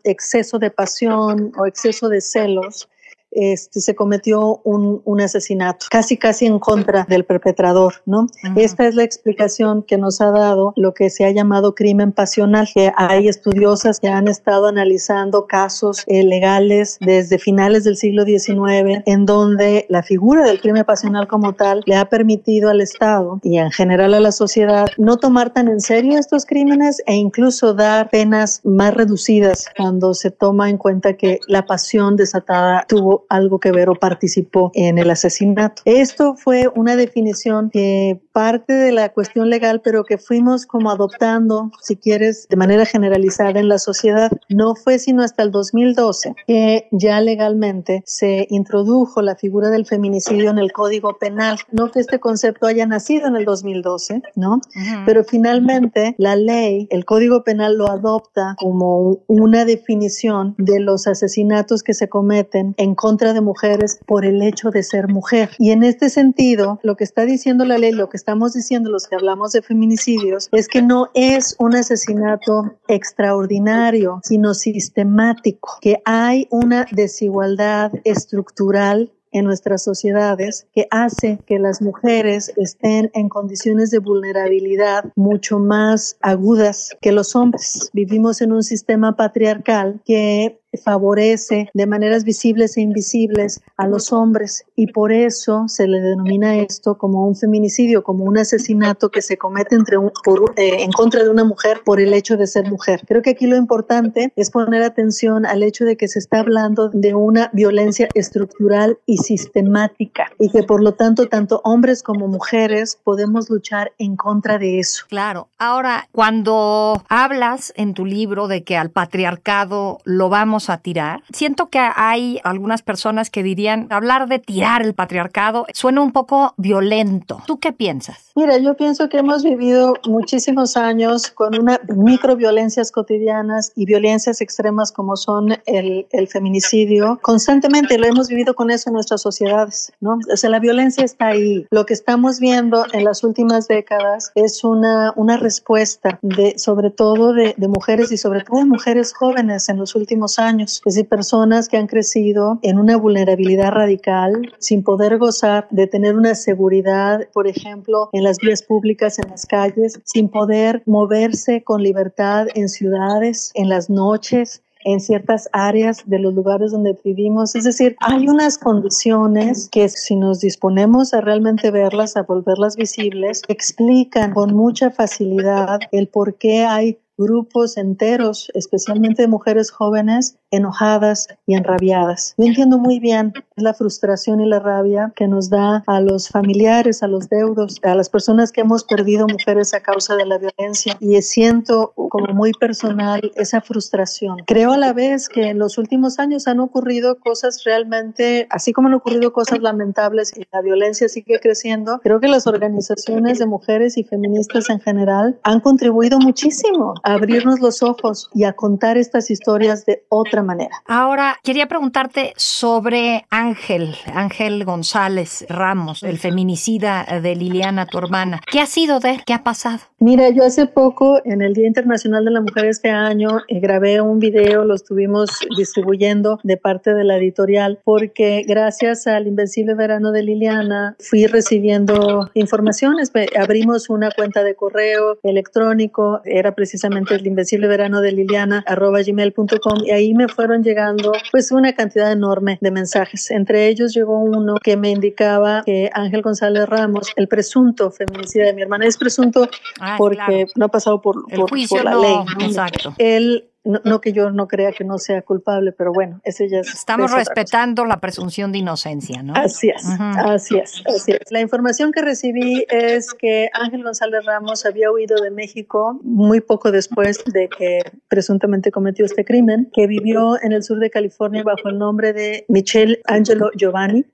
exceso 0.03 0.59
de 0.59 0.71
pasión 0.73 1.53
o 1.57 1.67
exceso 1.67 2.09
de 2.09 2.21
celos, 2.21 2.89
este, 3.33 3.81
se 3.81 3.95
cometió 3.95 4.61
un, 4.65 5.03
un 5.05 5.21
asesinato, 5.21 5.87
casi 5.91 6.17
casi 6.17 6.47
en 6.47 6.59
contra 6.59 7.05
del 7.09 7.25
perpetrador, 7.25 7.95
¿no? 8.07 8.23
Ujú. 8.23 8.61
Esta 8.61 8.87
es 8.87 8.95
la 8.95 9.05
explicación 9.05 9.83
que 9.83 9.99
nos 9.99 10.21
ha 10.21 10.31
dado 10.31 10.73
lo 10.77 10.95
que 10.95 11.11
se 11.11 11.25
ha 11.25 11.31
llamado 11.31 11.75
crimen 11.75 12.13
pasional, 12.13 12.69
que 12.73 12.93
hay 12.97 13.29
estudiosas 13.29 14.01
que 14.01 14.09
han 14.09 14.29
estado 14.29 14.67
analizando 14.67 15.47
casos 15.47 16.05
eh, 16.07 16.23
legales 16.25 16.99
desde 17.01 17.39
finales 17.39 17.85
del 17.85 17.97
siglo 17.97 18.25
XIX, 18.25 19.03
en 19.07 19.27
donde 19.27 19.87
la 19.89 20.03
figura 20.03 20.45
del 20.45 20.61
crimen 20.61 20.85
pasional 20.85 21.27
como 21.27 21.55
tal 21.55 21.83
le 21.87 21.97
ha 21.97 22.09
permitido 22.09 22.71
al 22.71 22.81
Estado 22.81 23.41
y 23.43 23.59
en 23.59 23.71
general 23.71 24.15
a 24.15 24.21
la 24.21 24.33
sociedad 24.33 24.87
no 24.99 25.17
tomar 25.17 25.53
tan 25.53 25.69
en 25.69 25.81
serio 25.81 26.19
estos 26.19 26.47
crímenes 26.47 27.03
e 27.07 27.15
incluso 27.15 27.75
dar 27.75 28.11
penas 28.11 28.61
más 28.65 28.95
reducidas 28.95 29.67
cuando 29.77 30.15
se 30.15 30.31
toma 30.31 30.71
en 30.71 30.79
cuenta 30.79 31.15
que 31.15 31.41
la 31.49 31.67
pasión 31.67 32.17
desatada 32.17 32.85
tuvo 32.89 33.22
algo 33.29 33.59
que 33.61 33.73
ver 33.73 33.89
o 33.89 33.95
participó 33.95 34.71
en 34.75 34.99
el 34.99 35.11
asesinato. 35.11 35.83
Esto 35.85 36.35
fue 36.37 36.69
una 36.75 36.97
definición 36.97 37.71
que 37.71 38.21
parte 38.33 38.73
de 38.73 38.93
la 38.93 39.11
cuestión 39.11 39.51
legal, 39.51 39.81
pero 39.83 40.05
que 40.05 40.19
fuimos 40.19 40.67
como 40.67 40.91
adoptando, 40.91 41.71
si 41.81 41.97
quieres, 41.97 42.47
de 42.49 42.57
manera 42.57 42.87
generalizada 42.87 43.61
en 43.61 43.69
la 43.69 43.79
sociedad. 43.79 44.31
No 44.49 44.75
fue 44.75 44.99
sino 44.99 45.23
hasta 45.23 45.43
el 45.43 45.51
2012 45.51 46.35
que 46.47 46.89
ya 46.91 47.21
legalmente 47.21 48.03
se 48.07 48.47
introdujo 48.51 49.23
la 49.23 49.37
figura 49.37 49.71
del 49.71 49.87
feminicidio 49.87 50.51
en 50.51 50.59
el 50.59 50.73
Código 50.73 51.19
Penal. 51.19 51.59
No 51.71 51.91
que 51.91 52.01
este 52.01 52.21
concepto 52.21 52.67
haya 52.67 52.87
nacido 52.87 53.29
en 53.29 53.37
el 53.37 53.45
2012, 53.45 54.23
¿no? 54.37 54.55
Ujú. 54.55 55.03
Pero 55.07 55.25
finalmente 55.25 56.15
la 56.19 56.37
ley, 56.37 56.87
el 56.91 57.05
Código 57.05 57.45
Penal 57.45 57.77
lo 57.77 57.89
adopta 57.89 58.57
como 58.59 59.19
una 59.27 59.65
definición 59.65 60.55
de 60.59 60.81
los 60.81 61.07
asesinatos 61.07 61.83
que 61.83 61.95
se 61.95 62.09
cometen 62.09 62.75
en 62.77 62.95
contra 62.95 63.12
de 63.17 63.41
mujeres 63.41 64.01
por 64.07 64.25
el 64.25 64.43
hecho 64.43 64.71
de 64.71 64.83
ser 64.83 65.09
mujer. 65.09 65.51
Y 65.59 65.71
en 65.71 65.83
este 65.83 66.09
sentido, 66.09 66.81
lo 66.83 66.97
que 66.97 67.05
está 67.05 67.25
diciendo 67.25 67.65
la 67.65 67.79
ley, 67.79 67.93
lo 67.93 68.09
que 68.09 68.17
estamos 68.17 68.55
diciendo 68.55 68.91
los 68.91 69.07
que 69.07 69.15
hablamos 69.15 69.53
de 69.53 69.63
feminicidios, 69.63 70.49
es 70.53 70.69
que 70.69 70.83
no 70.83 71.11
es 71.15 71.55
un 71.59 71.77
asesinato 71.77 72.79
extraordinario, 72.89 74.21
sino 74.25 74.55
sistemático, 74.55 75.79
que 75.81 76.01
hay 76.05 76.49
una 76.51 76.87
desigualdad 76.91 77.93
estructural 78.05 79.13
en 79.33 79.47
nuestras 79.47 79.83
sociedades 79.83 80.67
que 80.75 80.87
hace 80.91 81.39
que 81.47 81.59
las 81.59 81.83
mujeres 81.83 82.53
estén 82.57 83.11
en 83.15 83.29
condiciones 83.29 83.91
de 83.91 83.99
vulnerabilidad 83.99 85.07
mucho 85.17 85.59
más 85.59 86.17
agudas 86.21 86.97
que 87.01 87.13
los 87.13 87.35
hombres. 87.35 87.91
Vivimos 87.93 88.43
en 88.43 88.53
un 88.53 88.63
sistema 88.63 89.17
patriarcal 89.17 90.03
que 90.05 90.61
favorece 90.79 91.71
de 91.75 91.87
maneras 91.87 92.25
visibles 92.25 92.77
e 92.77 92.81
invisibles 92.81 93.61
a 93.77 93.87
los 93.87 94.13
hombres 94.13 94.65
y 94.77 94.89
por 94.89 95.13
eso 95.13 95.65
se 95.69 95.87
le 95.87 96.01
denomina 96.01 96.57
esto 96.57 96.99
como 96.99 97.27
un 97.27 97.37
feminicidio, 97.37 98.03
como 98.03 98.25
un 98.25 98.39
asesinato 98.39 99.11
que 99.11 99.23
se 99.23 99.37
comete 99.37 99.75
entre 99.75 99.99
un, 99.99 100.11
por, 100.25 100.53
eh, 100.57 100.83
en 100.83 100.93
contra 100.93 101.23
de 101.23 101.31
una 101.31 101.45
mujer 101.45 101.81
por 101.85 102.01
el 102.01 102.13
hecho 102.15 102.37
de 102.37 102.47
ser 102.47 102.71
mujer. 102.71 103.03
Creo 103.07 103.23
que 103.23 103.31
aquí 103.31 103.47
lo 103.47 103.57
importante 103.57 104.33
es 104.37 104.51
poner 104.51 104.83
atención 104.83 105.47
al 105.47 105.63
hecho 105.63 105.85
de 105.85 105.97
que 105.97 106.09
se 106.09 106.19
está 106.19 106.41
hablando 106.41 106.89
de 106.89 107.15
una 107.15 107.51
violencia 107.53 108.09
estructural 108.15 108.99
y 109.07 109.19
sistemática 109.19 110.31
y 110.39 110.51
que 110.51 110.63
por 110.63 110.83
lo 110.83 110.93
tanto 110.93 111.29
tanto 111.29 111.61
hombres 111.65 112.03
como 112.03 112.29
mujeres 112.29 112.99
podemos 113.03 113.51
luchar 113.51 113.93
en 113.99 114.17
contra 114.17 114.59
de 114.59 114.79
eso. 114.79 115.05
Claro. 115.09 115.49
Ahora, 115.59 116.09
cuando 116.13 117.03
hablas 117.09 117.73
en 117.77 117.95
tu 117.95 118.05
libro 118.05 118.49
de 118.49 118.65
que 118.65 118.77
al 118.77 118.91
patriarcado 118.91 119.99
lo 120.05 120.29
vamos 120.29 120.62
a 120.71 120.79
tirar, 120.79 121.23
siento 121.33 121.69
que 121.69 121.79
hay 121.79 122.41
algunas 122.45 122.83
personas 122.83 123.31
que 123.31 123.43
dirían 123.43 123.87
hablar 123.91 124.29
de 124.29 124.39
tirar 124.39 124.83
el 124.83 124.95
patriarcado 124.95 125.67
suena 125.73 126.01
un 126.01 126.13
poco 126.13 126.55
violento. 126.57 127.43
¿Tú 127.47 127.59
qué 127.59 127.73
piensas? 127.73 128.33
Mira, 128.35 128.59
yo 128.59 128.75
pienso 128.75 129.09
que 129.09 129.19
hemos 129.19 129.43
vivido 129.43 129.95
muchísimos 130.07 130.77
años 130.77 131.31
con 131.31 131.59
una 131.59 131.81
microviolencias 131.95 132.91
cotidianas 132.91 133.73
y 133.77 133.85
violencias 133.85 134.41
extremas 134.41 134.93
como 134.93 135.17
son 135.17 135.53
el, 135.67 136.07
el 136.11 136.29
feminicidio. 136.29 137.19
Constantemente 137.23 137.99
lo 137.99 138.07
hemos 138.07 138.29
vivido 138.29 138.55
con 138.55 138.71
eso 138.71 138.91
en 138.91 138.95
nuestras 138.95 139.23
sociedades, 139.23 139.93
¿no? 140.01 140.19
O 140.33 140.37
sea, 140.37 140.51
la 140.51 140.61
violencia 140.61 141.05
está 141.05 141.29
ahí. 141.29 141.67
Lo 141.71 141.87
que 141.87 141.95
estamos 141.95 142.41
viendo 142.41 142.87
en 142.93 143.05
las 143.05 143.23
últimas 143.25 143.69
décadas 143.69 144.33
es 144.35 144.65
una, 144.65 145.13
una 145.17 145.37
respuesta 145.37 146.19
de, 146.23 146.59
sobre 146.59 146.91
todo 146.91 147.33
de, 147.33 147.55
de 147.57 147.69
mujeres 147.69 148.13
y 148.13 148.17
sobre 148.17 148.43
todo 148.43 148.59
de 148.59 148.67
mujeres 148.67 149.13
jóvenes 149.13 149.69
en 149.69 149.79
los 149.79 149.95
últimos 149.95 150.39
años. 150.53 150.83
Es 150.85 150.95
decir, 150.95 151.09
personas 151.09 151.69
que 151.69 151.77
han 151.77 151.87
crecido 151.87 152.59
en 152.63 152.79
una 152.79 152.97
vulnerabilidad 152.97 153.73
radical 153.73 154.53
sin 154.59 154.83
poder 154.83 155.19
gozar 155.19 155.67
de 155.71 155.87
tener 155.87 156.17
una 156.17 156.35
seguridad, 156.35 157.29
por 157.33 157.47
ejemplo, 157.47 158.11
en 158.13 158.25
las 158.25 158.39
vías 158.39 158.63
públicas, 158.63 159.19
en 159.19 159.31
las 159.31 159.47
calles, 159.47 160.01
sin 160.05 160.29
poder 160.29 160.83
moverse 160.87 161.63
con 161.63 161.83
libertad 161.83 162.47
en 162.55 162.69
ciudades, 162.69 163.51
en 163.55 163.69
las 163.69 163.91
noches 163.91 164.63
en 164.85 165.01
ciertas 165.01 165.49
áreas 165.53 166.03
de 166.07 166.19
los 166.19 166.35
lugares 166.35 166.73
donde 166.73 166.99
vivimos. 167.05 167.55
Es 167.55 167.65
decir, 167.65 167.97
hay 168.01 168.29
unas 168.29 168.59
condiciones 168.59 169.69
que 169.71 169.89
si 169.89 170.17
nos 170.17 170.41
disponemos 170.41 171.15
a 171.15 171.21
realmente 171.21 171.71
verlas, 171.71 172.17
a 172.17 172.23
volverlas 172.23 172.77
visibles, 172.77 173.43
explican 173.49 174.33
con 174.33 174.55
mucha 174.55 174.91
facilidad 174.91 175.79
el 175.93 176.09
por 176.09 176.35
qué 176.37 176.65
hay 176.65 176.99
grupos 177.17 177.77
enteros, 177.77 178.51
especialmente 178.55 179.23
de 179.23 179.29
mujeres 179.29 179.71
jóvenes, 179.71 180.39
enojadas 180.53 181.29
y 181.47 181.55
enrabiadas. 181.55 182.35
Yo 182.39 182.47
entiendo 182.47 182.79
muy 182.79 183.01
bien 183.01 183.33
la 183.57 183.75
frustración 183.75 184.41
y 184.41 184.47
la 184.47 184.61
rabia 184.61 185.13
que 185.17 185.27
nos 185.27 185.51
da 185.51 185.83
a 185.87 186.01
los 186.01 186.29
familiares, 186.29 187.03
a 187.03 187.09
los 187.09 187.29
deudos, 187.29 187.81
a 187.83 187.95
las 187.95 188.09
personas 188.09 188.53
que 188.53 188.61
hemos 188.61 188.85
perdido 188.85 189.27
mujeres 189.27 189.75
a 189.75 189.81
causa 189.81 190.15
de 190.15 190.27
la 190.27 190.39
violencia 190.39 190.97
y 191.01 191.21
siento 191.23 191.93
como 191.95 192.35
muy 192.35 192.53
personal 192.53 193.33
esa 193.35 193.61
frustración. 193.61 194.39
Creo 194.47 194.73
a 194.73 194.79
la 194.79 194.93
vez 194.93 195.29
que 195.29 195.49
en 195.49 195.59
los 195.59 195.79
últimos 195.79 196.19
años 196.19 196.47
han 196.47 196.61
ocurrido 196.61 197.19
cosas 197.19 197.65
realmente, 197.65 198.47
así 198.51 198.73
como 198.73 198.89
han 198.89 198.95
ocurrido 198.95 199.33
cosas 199.33 199.61
lamentables 199.61 200.37
y 200.37 200.43
la 200.53 200.61
violencia 200.61 201.09
sigue 201.09 201.41
creciendo, 201.41 202.01
creo 202.03 202.21
que 202.21 202.29
las 202.29 202.47
organizaciones 202.47 203.39
de 203.39 203.47
mujeres 203.47 203.97
y 203.97 204.05
feministas 204.05 204.69
en 204.69 204.81
general 204.81 205.39
han 205.43 205.61
contribuido 205.61 206.19
muchísimo 206.19 206.95
a 207.03 207.15
abrirnos 207.15 207.61
los 207.61 207.83
ojos 207.83 208.29
y 208.35 208.45
a 208.45 208.53
contar 208.53 208.99
estas 208.99 209.31
historias 209.31 209.87
de 209.87 210.05
otra 210.09 210.42
otra 210.43 210.55
manera. 210.55 210.83
Ahora, 210.87 211.37
quería 211.43 211.67
preguntarte 211.67 212.33
sobre 212.37 213.25
Ángel, 213.31 213.95
Ángel 214.15 214.65
González 214.65 215.47
Ramos, 215.49 216.03
el 216.03 216.19
feminicida 216.19 217.07
de 217.23 217.37
Liliana, 217.37 217.87
tu 217.87 217.99
hermana. 217.99 218.41
¿Qué 218.51 218.61
ha 218.61 218.67
sido 218.67 219.01
de 219.01 219.11
él? 219.11 219.23
¿Qué 219.25 219.35
ha 219.35 219.43
pasado? 219.43 219.79
Mira, 219.99 220.31
yo 220.31 220.45
hace 220.45 220.67
poco, 220.67 221.21
en 221.25 221.43
el 221.43 221.55
Día 221.55 221.67
Internacional 221.67 222.25
de 222.25 222.33
la 222.33 222.41
Mujer 222.41 222.65
este 222.65 222.91
año, 222.91 223.41
eh, 223.47 223.61
grabé 223.61 224.01
un 224.01 224.19
video, 224.19 224.65
lo 224.65 224.75
estuvimos 224.75 225.31
distribuyendo 225.57 226.41
de 226.43 226.57
parte 226.57 226.93
de 226.93 227.05
la 227.05 227.17
editorial, 227.17 227.79
porque 227.85 228.45
gracias 228.47 229.07
al 229.07 229.29
Invencible 229.29 229.75
Verano 229.75 230.11
de 230.11 230.25
Liliana 230.25 230.97
fui 230.99 231.27
recibiendo 231.27 232.29
informaciones. 232.35 233.13
Abrimos 233.39 233.91
una 233.91 234.11
cuenta 234.11 234.43
de 234.43 234.57
correo 234.57 235.19
electrónico, 235.23 236.21
era 236.25 236.55
precisamente 236.55 237.15
el 237.15 237.27
Invencible 237.27 237.69
Verano 237.69 238.01
de 238.01 238.13
Liliana, 238.13 238.65
arroba 238.67 239.03
gmail.com, 239.03 239.85
y 239.85 239.91
ahí 239.91 240.15
me 240.15 240.29
fueron 240.33 240.63
llegando 240.63 241.13
pues 241.31 241.53
una 241.53 241.73
cantidad 241.73 242.11
enorme 242.11 242.59
de 242.61 242.71
mensajes. 242.71 243.31
Entre 243.31 243.69
ellos 243.69 243.95
llegó 243.95 244.19
uno 244.19 244.57
que 244.63 244.77
me 244.77 244.91
indicaba 244.91 245.63
que 245.65 245.91
Ángel 245.93 246.23
González 246.23 246.69
Ramos, 246.69 247.13
el 247.17 247.29
presunto 247.29 247.91
feminicida 247.91 248.47
de 248.47 248.53
mi 248.53 248.63
hermana, 248.63 248.87
es 248.87 248.97
presunto 248.97 249.49
ah, 249.81 249.97
porque 249.99 250.47
no 250.57 250.67
ha 250.67 250.69
pasado 250.69 251.01
por, 251.01 251.25
por, 251.29 251.85
la 251.85 251.95
ley. 251.95 252.17
Exacto. 252.41 252.95
Él 252.99 253.52
no, 253.65 254.01
que 254.01 254.13
yo 254.13 254.31
no 254.31 254.49
crea 254.49 254.73
que 254.73 254.85
no 254.85 254.99
sea 254.99 255.23
culpable, 255.23 255.73
pero 255.73 255.93
bueno, 255.93 256.21
ese 256.25 256.49
ya 256.49 256.61
es. 256.61 256.69
Estamos 256.69 257.13
respetando 257.13 257.85
la 257.85 258.01
presunción 258.01 258.51
de 258.53 258.59
inocencia, 258.59 259.23
¿no? 259.23 259.35
Así 259.35 259.69
es, 259.69 259.85
así 259.99 260.59
es, 260.59 260.83
así 260.87 261.13
es. 261.13 261.31
La 261.31 261.41
información 261.41 261.93
que 261.93 262.03
recibí 262.03 262.67
es 262.69 263.13
que 263.15 263.51
Ángel 263.53 263.85
González 263.85 264.25
Ramos 264.25 264.67
había 264.67 264.91
huido 264.91 265.21
de 265.23 265.31
México 265.31 265.99
muy 266.03 266.41
poco 266.41 266.73
después 266.73 267.23
de 267.25 267.49
que 267.49 267.81
presuntamente 268.09 268.73
cometió 268.73 269.05
este 269.05 269.25
crimen, 269.25 269.71
que 269.73 269.87
vivió 269.87 270.43
en 270.43 270.53
el 270.53 270.63
sur 270.63 270.79
de 270.79 270.91
California 270.91 271.43
bajo 271.45 271.69
el 271.69 271.79
nombre 271.79 272.13
de 272.13 272.45
Michelle 272.49 273.01
Angelo 273.07 273.51
Giovanni 273.57 274.05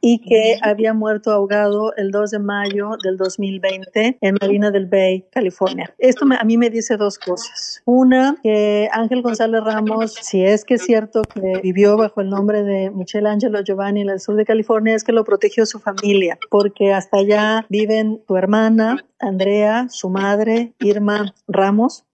y 0.00 0.18
que 0.20 0.58
había 0.62 0.92
muerto 0.92 1.30
ahogado 1.30 1.94
el 1.96 2.10
2 2.10 2.30
de 2.32 2.38
mayo 2.38 2.90
del 3.02 3.16
2020 3.16 4.18
en 4.20 4.36
Marina 4.40 4.70
del 4.70 4.86
Bay, 4.86 5.24
California. 5.30 5.94
Esto 5.98 6.26
a 6.38 6.44
mí 6.44 6.56
me 6.56 6.70
dice 6.70 6.96
dos 6.96 7.18
cosas. 7.18 7.82
Una, 7.84 8.36
que 8.42 8.88
Ángel 8.92 9.22
González 9.22 9.62
Ramos, 9.64 10.14
si 10.14 10.44
es 10.44 10.64
que 10.64 10.74
es 10.74 10.82
cierto 10.82 11.22
que 11.22 11.60
vivió 11.62 11.96
bajo 11.96 12.20
el 12.20 12.28
nombre 12.28 12.62
de 12.62 12.90
Michelle 12.90 13.28
Angelo 13.28 13.62
Giovanni 13.62 14.02
en 14.02 14.10
el 14.10 14.20
sur 14.20 14.34
de 14.36 14.44
California, 14.44 14.94
es 14.94 15.04
que 15.04 15.12
lo 15.12 15.24
protegió 15.24 15.64
su 15.66 15.78
familia, 15.78 16.38
porque 16.50 16.92
hasta 16.92 17.18
allá 17.18 17.66
viven 17.68 18.22
tu 18.26 18.36
hermana, 18.36 19.04
Andrea, 19.18 19.86
su 19.90 20.10
madre, 20.10 20.72
Irma 20.80 21.34
Ramos 21.46 22.04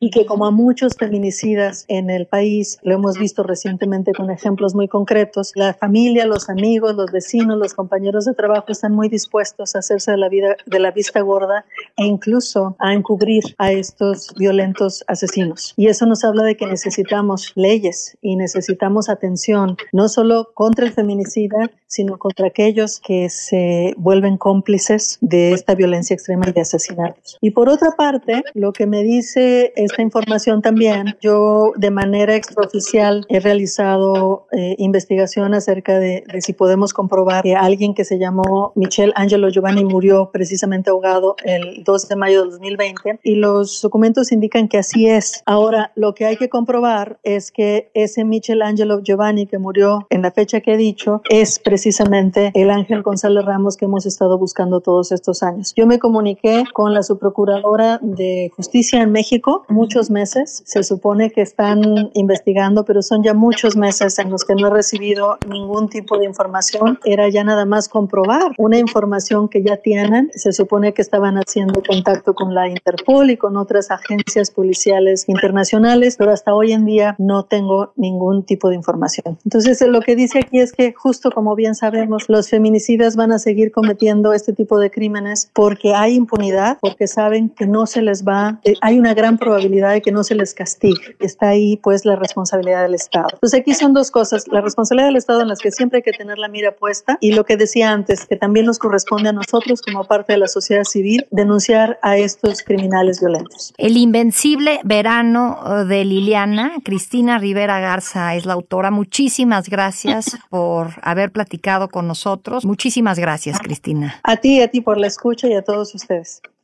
y 0.00 0.10
que 0.10 0.26
como 0.26 0.46
a 0.46 0.50
muchos 0.50 0.96
feminicidas 0.96 1.84
en 1.88 2.10
el 2.10 2.26
país, 2.26 2.78
lo 2.82 2.94
hemos 2.94 3.18
visto 3.18 3.42
recientemente 3.42 4.12
con 4.12 4.30
ejemplos 4.30 4.74
muy 4.74 4.88
concretos, 4.88 5.52
la 5.54 5.74
familia, 5.74 6.26
los 6.26 6.48
amigos, 6.48 6.94
los 6.94 7.10
vecinos, 7.12 7.58
los 7.58 7.74
compañeros 7.74 8.24
de 8.24 8.34
trabajo 8.34 8.66
están 8.68 8.92
muy 8.92 9.08
dispuestos 9.08 9.74
a 9.74 9.80
hacerse 9.80 10.10
de 10.12 10.16
la 10.16 10.28
vida 10.28 10.56
de 10.66 10.78
la 10.80 10.90
vista 10.90 11.20
gorda 11.20 11.64
e 11.96 12.04
incluso 12.04 12.76
a 12.78 12.92
encubrir 12.92 13.42
a 13.58 13.72
estos 13.72 14.34
violentos 14.36 15.04
asesinos. 15.06 15.74
Y 15.76 15.88
eso 15.88 16.06
nos 16.06 16.24
habla 16.24 16.42
de 16.42 16.56
que 16.56 16.66
necesitamos 16.66 17.52
leyes 17.54 18.16
y 18.20 18.36
necesitamos 18.36 19.08
atención, 19.08 19.76
no 19.92 20.08
solo 20.08 20.50
contra 20.54 20.86
el 20.86 20.92
feminicida, 20.92 21.70
sino 21.86 22.18
contra 22.18 22.48
aquellos 22.48 23.00
que 23.00 23.28
se 23.30 23.94
vuelven 23.96 24.36
cómplices 24.36 25.18
de 25.20 25.52
esta 25.52 25.74
violencia 25.74 26.14
extrema 26.14 26.48
y 26.48 26.52
de 26.52 26.60
asesinatos. 26.60 27.38
Y 27.40 27.50
por 27.52 27.68
otra 27.68 27.92
parte, 27.92 28.42
lo 28.54 28.72
que 28.72 28.86
me 28.86 29.02
dice 29.02 29.72
esta 29.86 30.02
información 30.02 30.62
también, 30.62 31.16
yo 31.20 31.72
de 31.76 31.90
manera 31.90 32.34
extraoficial 32.34 33.24
he 33.28 33.40
realizado 33.40 34.46
eh, 34.52 34.76
investigación 34.78 35.54
acerca 35.54 35.98
de, 35.98 36.24
si 36.40 36.52
podemos 36.52 36.92
comprobar 36.92 37.42
que 37.42 37.54
alguien 37.54 37.94
que 37.94 38.04
se 38.04 38.18
llamó 38.18 38.72
Michelle 38.74 39.12
Angelo 39.16 39.48
Giovanni 39.48 39.84
murió 39.84 40.30
precisamente 40.32 40.90
ahogado 40.90 41.36
el 41.44 41.84
12 41.84 42.08
de 42.08 42.16
mayo 42.16 42.44
de 42.44 42.50
2020 42.50 43.20
y 43.22 43.36
los 43.36 43.80
documentos 43.80 44.32
indican 44.32 44.68
que 44.68 44.78
así 44.78 45.08
es. 45.08 45.42
Ahora, 45.46 45.92
lo 45.94 46.14
que 46.14 46.26
hay 46.26 46.36
que 46.36 46.48
comprobar 46.48 47.18
es 47.22 47.50
que 47.50 47.90
ese 47.94 48.24
Michelle 48.24 48.62
Angelo 48.62 49.00
Giovanni 49.02 49.46
que 49.46 49.58
murió 49.58 50.06
en 50.10 50.22
la 50.22 50.30
fecha 50.30 50.60
que 50.60 50.74
he 50.74 50.76
dicho 50.76 51.22
es 51.30 51.58
precisamente 51.58 52.50
el 52.54 52.70
Ángel 52.70 53.02
González 53.02 53.44
Ramos 53.44 53.76
que 53.76 53.84
hemos 53.84 54.06
estado 54.06 54.38
buscando 54.38 54.80
todos 54.80 55.12
estos 55.12 55.42
años. 55.42 55.72
Yo 55.76 55.86
me 55.86 55.98
comuniqué 55.98 56.64
con 56.72 56.92
la 56.92 57.02
subprocuradora 57.02 57.98
de 58.02 58.50
justicia 58.56 59.02
en 59.02 59.12
México, 59.12 59.64
muchos 59.76 60.10
meses. 60.10 60.62
Se 60.64 60.82
supone 60.82 61.30
que 61.30 61.42
están 61.42 62.10
investigando, 62.14 62.84
pero 62.84 63.02
son 63.02 63.22
ya 63.22 63.34
muchos 63.34 63.76
meses 63.76 64.18
en 64.18 64.30
los 64.30 64.44
que 64.44 64.54
no 64.54 64.68
he 64.68 64.70
recibido 64.70 65.38
ningún 65.46 65.88
tipo 65.90 66.18
de 66.18 66.24
información. 66.24 66.98
Era 67.04 67.28
ya 67.28 67.44
nada 67.44 67.66
más 67.66 67.88
comprobar 67.88 68.52
una 68.56 68.78
información 68.78 69.48
que 69.48 69.62
ya 69.62 69.76
tienen. 69.76 70.30
Se 70.34 70.52
supone 70.52 70.94
que 70.94 71.02
estaban 71.02 71.36
haciendo 71.36 71.82
contacto 71.86 72.34
con 72.34 72.54
la 72.54 72.68
Interpol 72.68 73.30
y 73.30 73.36
con 73.36 73.58
otras 73.58 73.90
agencias 73.90 74.50
policiales 74.50 75.28
internacionales, 75.28 76.16
pero 76.16 76.32
hasta 76.32 76.54
hoy 76.54 76.72
en 76.72 76.86
día 76.86 77.14
no 77.18 77.44
tengo 77.44 77.92
ningún 77.96 78.44
tipo 78.44 78.70
de 78.70 78.76
información. 78.76 79.38
Entonces, 79.44 79.80
lo 79.86 80.00
que 80.00 80.16
dice 80.16 80.38
aquí 80.38 80.58
es 80.58 80.72
que 80.72 80.94
justo 80.94 81.30
como 81.30 81.54
bien 81.54 81.74
sabemos, 81.74 82.24
los 82.28 82.48
feminicidas 82.48 83.14
van 83.14 83.32
a 83.32 83.38
seguir 83.38 83.72
cometiendo 83.72 84.32
este 84.32 84.54
tipo 84.54 84.78
de 84.78 84.90
crímenes 84.90 85.50
porque 85.52 85.94
hay 85.94 86.14
impunidad, 86.14 86.78
porque 86.80 87.06
saben 87.06 87.50
que 87.50 87.66
no 87.66 87.86
se 87.86 88.00
les 88.00 88.24
va, 88.24 88.58
eh, 88.64 88.74
hay 88.80 88.98
una 88.98 89.12
gran 89.12 89.36
probabilidad 89.36 89.65
de 89.68 90.02
que 90.02 90.12
no 90.12 90.24
se 90.24 90.34
les 90.34 90.54
castigue. 90.54 91.16
Está 91.20 91.48
ahí 91.50 91.76
pues 91.76 92.04
la 92.04 92.16
responsabilidad 92.16 92.82
del 92.82 92.94
Estado. 92.94 93.28
Entonces 93.32 93.60
aquí 93.60 93.74
son 93.74 93.92
dos 93.92 94.10
cosas, 94.10 94.46
la 94.48 94.60
responsabilidad 94.60 95.08
del 95.08 95.16
Estado 95.16 95.42
en 95.42 95.48
las 95.48 95.58
que 95.58 95.70
siempre 95.70 95.98
hay 95.98 96.02
que 96.02 96.12
tener 96.12 96.38
la 96.38 96.48
mira 96.48 96.76
puesta 96.76 97.18
y 97.20 97.32
lo 97.32 97.44
que 97.44 97.56
decía 97.56 97.92
antes, 97.92 98.26
que 98.26 98.36
también 98.36 98.66
nos 98.66 98.78
corresponde 98.78 99.28
a 99.28 99.32
nosotros 99.32 99.82
como 99.82 100.04
parte 100.04 100.32
de 100.32 100.38
la 100.38 100.48
sociedad 100.48 100.84
civil 100.84 101.26
denunciar 101.30 101.98
a 102.02 102.16
estos 102.16 102.62
criminales 102.62 103.20
violentos. 103.20 103.74
El 103.78 103.96
invencible 103.96 104.80
verano 104.84 105.58
eh, 105.64 105.84
de 105.84 106.04
Liliana, 106.04 106.74
Cristina 106.84 107.38
Rivera 107.38 107.80
Garza 107.80 108.34
es 108.34 108.46
la 108.46 108.54
autora. 108.54 108.90
Muchísimas 108.90 109.68
gracias 109.68 110.38
por 110.48 110.90
haber 111.02 111.32
platicado 111.32 111.88
con 111.88 112.06
nosotros. 112.06 112.64
Muchísimas 112.64 113.18
gracias, 113.18 113.58
Cristina. 113.58 114.20
A 114.22 114.36
ti, 114.36 114.60
a 114.60 114.68
ti 114.68 114.80
por 114.80 114.98
la 114.98 115.06
escucha 115.06 115.48
y 115.48 115.54
a 115.54 115.62
todos 115.62 115.94
ustedes. 115.94 116.40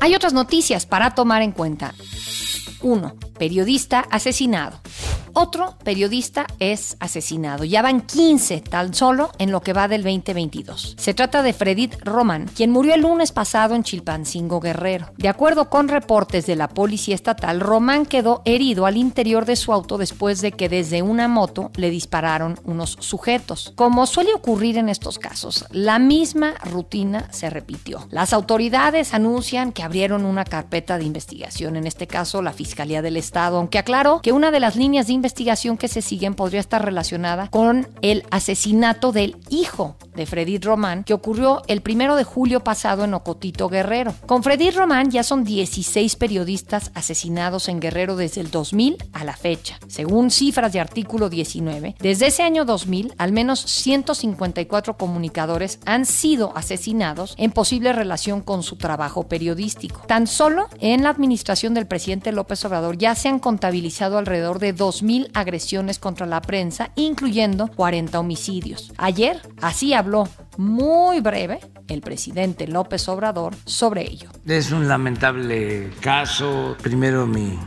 Hay 0.00 0.14
otras 0.14 0.32
noticias 0.32 0.86
para 0.86 1.14
tomar 1.14 1.42
en 1.42 1.52
cuenta. 1.52 1.94
1. 2.82 3.14
Periodista 3.38 4.00
asesinado. 4.10 4.80
Otro 5.42 5.74
periodista 5.82 6.46
es 6.58 6.98
asesinado. 7.00 7.64
Ya 7.64 7.80
van 7.80 8.02
15 8.02 8.60
tan 8.60 8.92
solo 8.92 9.30
en 9.38 9.50
lo 9.50 9.62
que 9.62 9.72
va 9.72 9.88
del 9.88 10.02
2022. 10.02 10.96
Se 10.98 11.14
trata 11.14 11.42
de 11.42 11.54
Fredit 11.54 11.94
Román, 12.04 12.50
quien 12.54 12.70
murió 12.70 12.92
el 12.92 13.00
lunes 13.00 13.32
pasado 13.32 13.74
en 13.74 13.82
Chilpancingo 13.82 14.60
Guerrero. 14.60 15.12
De 15.16 15.30
acuerdo 15.30 15.70
con 15.70 15.88
reportes 15.88 16.44
de 16.44 16.56
la 16.56 16.68
policía 16.68 17.14
estatal, 17.14 17.60
Román 17.60 18.04
quedó 18.04 18.42
herido 18.44 18.84
al 18.84 18.98
interior 18.98 19.46
de 19.46 19.56
su 19.56 19.72
auto 19.72 19.96
después 19.96 20.42
de 20.42 20.52
que 20.52 20.68
desde 20.68 21.00
una 21.00 21.26
moto 21.26 21.70
le 21.74 21.88
dispararon 21.88 22.60
unos 22.64 22.98
sujetos. 23.00 23.72
Como 23.76 24.04
suele 24.04 24.34
ocurrir 24.34 24.76
en 24.76 24.90
estos 24.90 25.18
casos, 25.18 25.64
la 25.70 25.98
misma 25.98 26.52
rutina 26.64 27.28
se 27.32 27.48
repitió. 27.48 28.06
Las 28.10 28.34
autoridades 28.34 29.14
anuncian 29.14 29.72
que 29.72 29.84
abrieron 29.84 30.26
una 30.26 30.44
carpeta 30.44 30.98
de 30.98 31.04
investigación, 31.04 31.76
en 31.76 31.86
este 31.86 32.06
caso 32.06 32.42
la 32.42 32.52
Fiscalía 32.52 33.00
del 33.00 33.16
Estado, 33.16 33.56
aunque 33.56 33.78
aclaró 33.78 34.20
que 34.20 34.32
una 34.32 34.50
de 34.50 34.60
las 34.60 34.76
líneas 34.76 35.06
de 35.06 35.14
investigación 35.14 35.29
investigación 35.30 35.76
que 35.76 35.86
se 35.86 36.02
siguen 36.02 36.34
podría 36.34 36.58
estar 36.58 36.84
relacionada 36.84 37.48
con 37.50 37.86
el 38.02 38.24
asesinato 38.32 39.12
del 39.12 39.36
hijo 39.48 39.94
de 40.16 40.26
Freddy 40.26 40.58
Román, 40.58 41.04
que 41.04 41.14
ocurrió 41.14 41.62
el 41.68 41.82
primero 41.82 42.16
de 42.16 42.24
julio 42.24 42.64
pasado 42.64 43.04
en 43.04 43.14
Ocotito 43.14 43.68
Guerrero. 43.68 44.12
Con 44.26 44.42
Freddy 44.42 44.70
Román 44.70 45.12
ya 45.12 45.22
son 45.22 45.44
16 45.44 46.16
periodistas 46.16 46.90
asesinados 46.94 47.68
en 47.68 47.78
Guerrero 47.78 48.16
desde 48.16 48.40
el 48.40 48.50
2000 48.50 48.96
a 49.12 49.22
la 49.22 49.36
fecha. 49.36 49.78
Según 49.86 50.32
cifras 50.32 50.72
de 50.72 50.80
artículo 50.80 51.30
19, 51.30 51.94
desde 52.00 52.26
ese 52.26 52.42
año 52.42 52.64
2000, 52.64 53.14
al 53.16 53.30
menos 53.30 53.60
154 53.60 54.96
comunicadores 54.96 55.78
han 55.86 56.06
sido 56.06 56.52
asesinados 56.56 57.34
en 57.38 57.52
posible 57.52 57.92
relación 57.92 58.40
con 58.40 58.64
su 58.64 58.76
trabajo 58.76 59.28
periodístico. 59.28 60.02
Tan 60.08 60.26
solo 60.26 60.68
en 60.80 61.04
la 61.04 61.10
administración 61.10 61.72
del 61.72 61.86
presidente 61.86 62.32
López 62.32 62.64
Obrador 62.64 62.98
ya 62.98 63.14
se 63.14 63.28
han 63.28 63.38
contabilizado 63.38 64.18
alrededor 64.18 64.58
de 64.58 64.74
2.000 64.74 65.09
agresiones 65.34 65.98
contra 65.98 66.26
la 66.26 66.40
prensa, 66.40 66.92
incluyendo 66.96 67.68
40 67.68 68.18
homicidios. 68.18 68.92
Ayer, 68.96 69.40
así 69.60 69.92
habló 69.94 70.28
muy 70.56 71.20
breve 71.20 71.60
el 71.88 72.00
presidente 72.00 72.66
López 72.66 73.08
Obrador 73.08 73.54
sobre 73.64 74.02
ello. 74.02 74.30
Es 74.46 74.70
un 74.70 74.86
lamentable 74.88 75.90
caso. 76.00 76.76
Primero 76.82 77.26
mi 77.26 77.58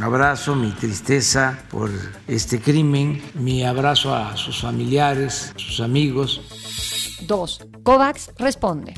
abrazo, 0.00 0.54
mi 0.56 0.70
tristeza 0.70 1.58
por 1.70 1.90
este 2.26 2.60
crimen, 2.60 3.22
mi 3.34 3.64
abrazo 3.64 4.14
a 4.14 4.36
sus 4.36 4.60
familiares, 4.60 5.52
sus 5.56 5.80
amigos. 5.80 6.40
2. 7.30 7.60
COVAX 7.84 8.32
responde. 8.38 8.94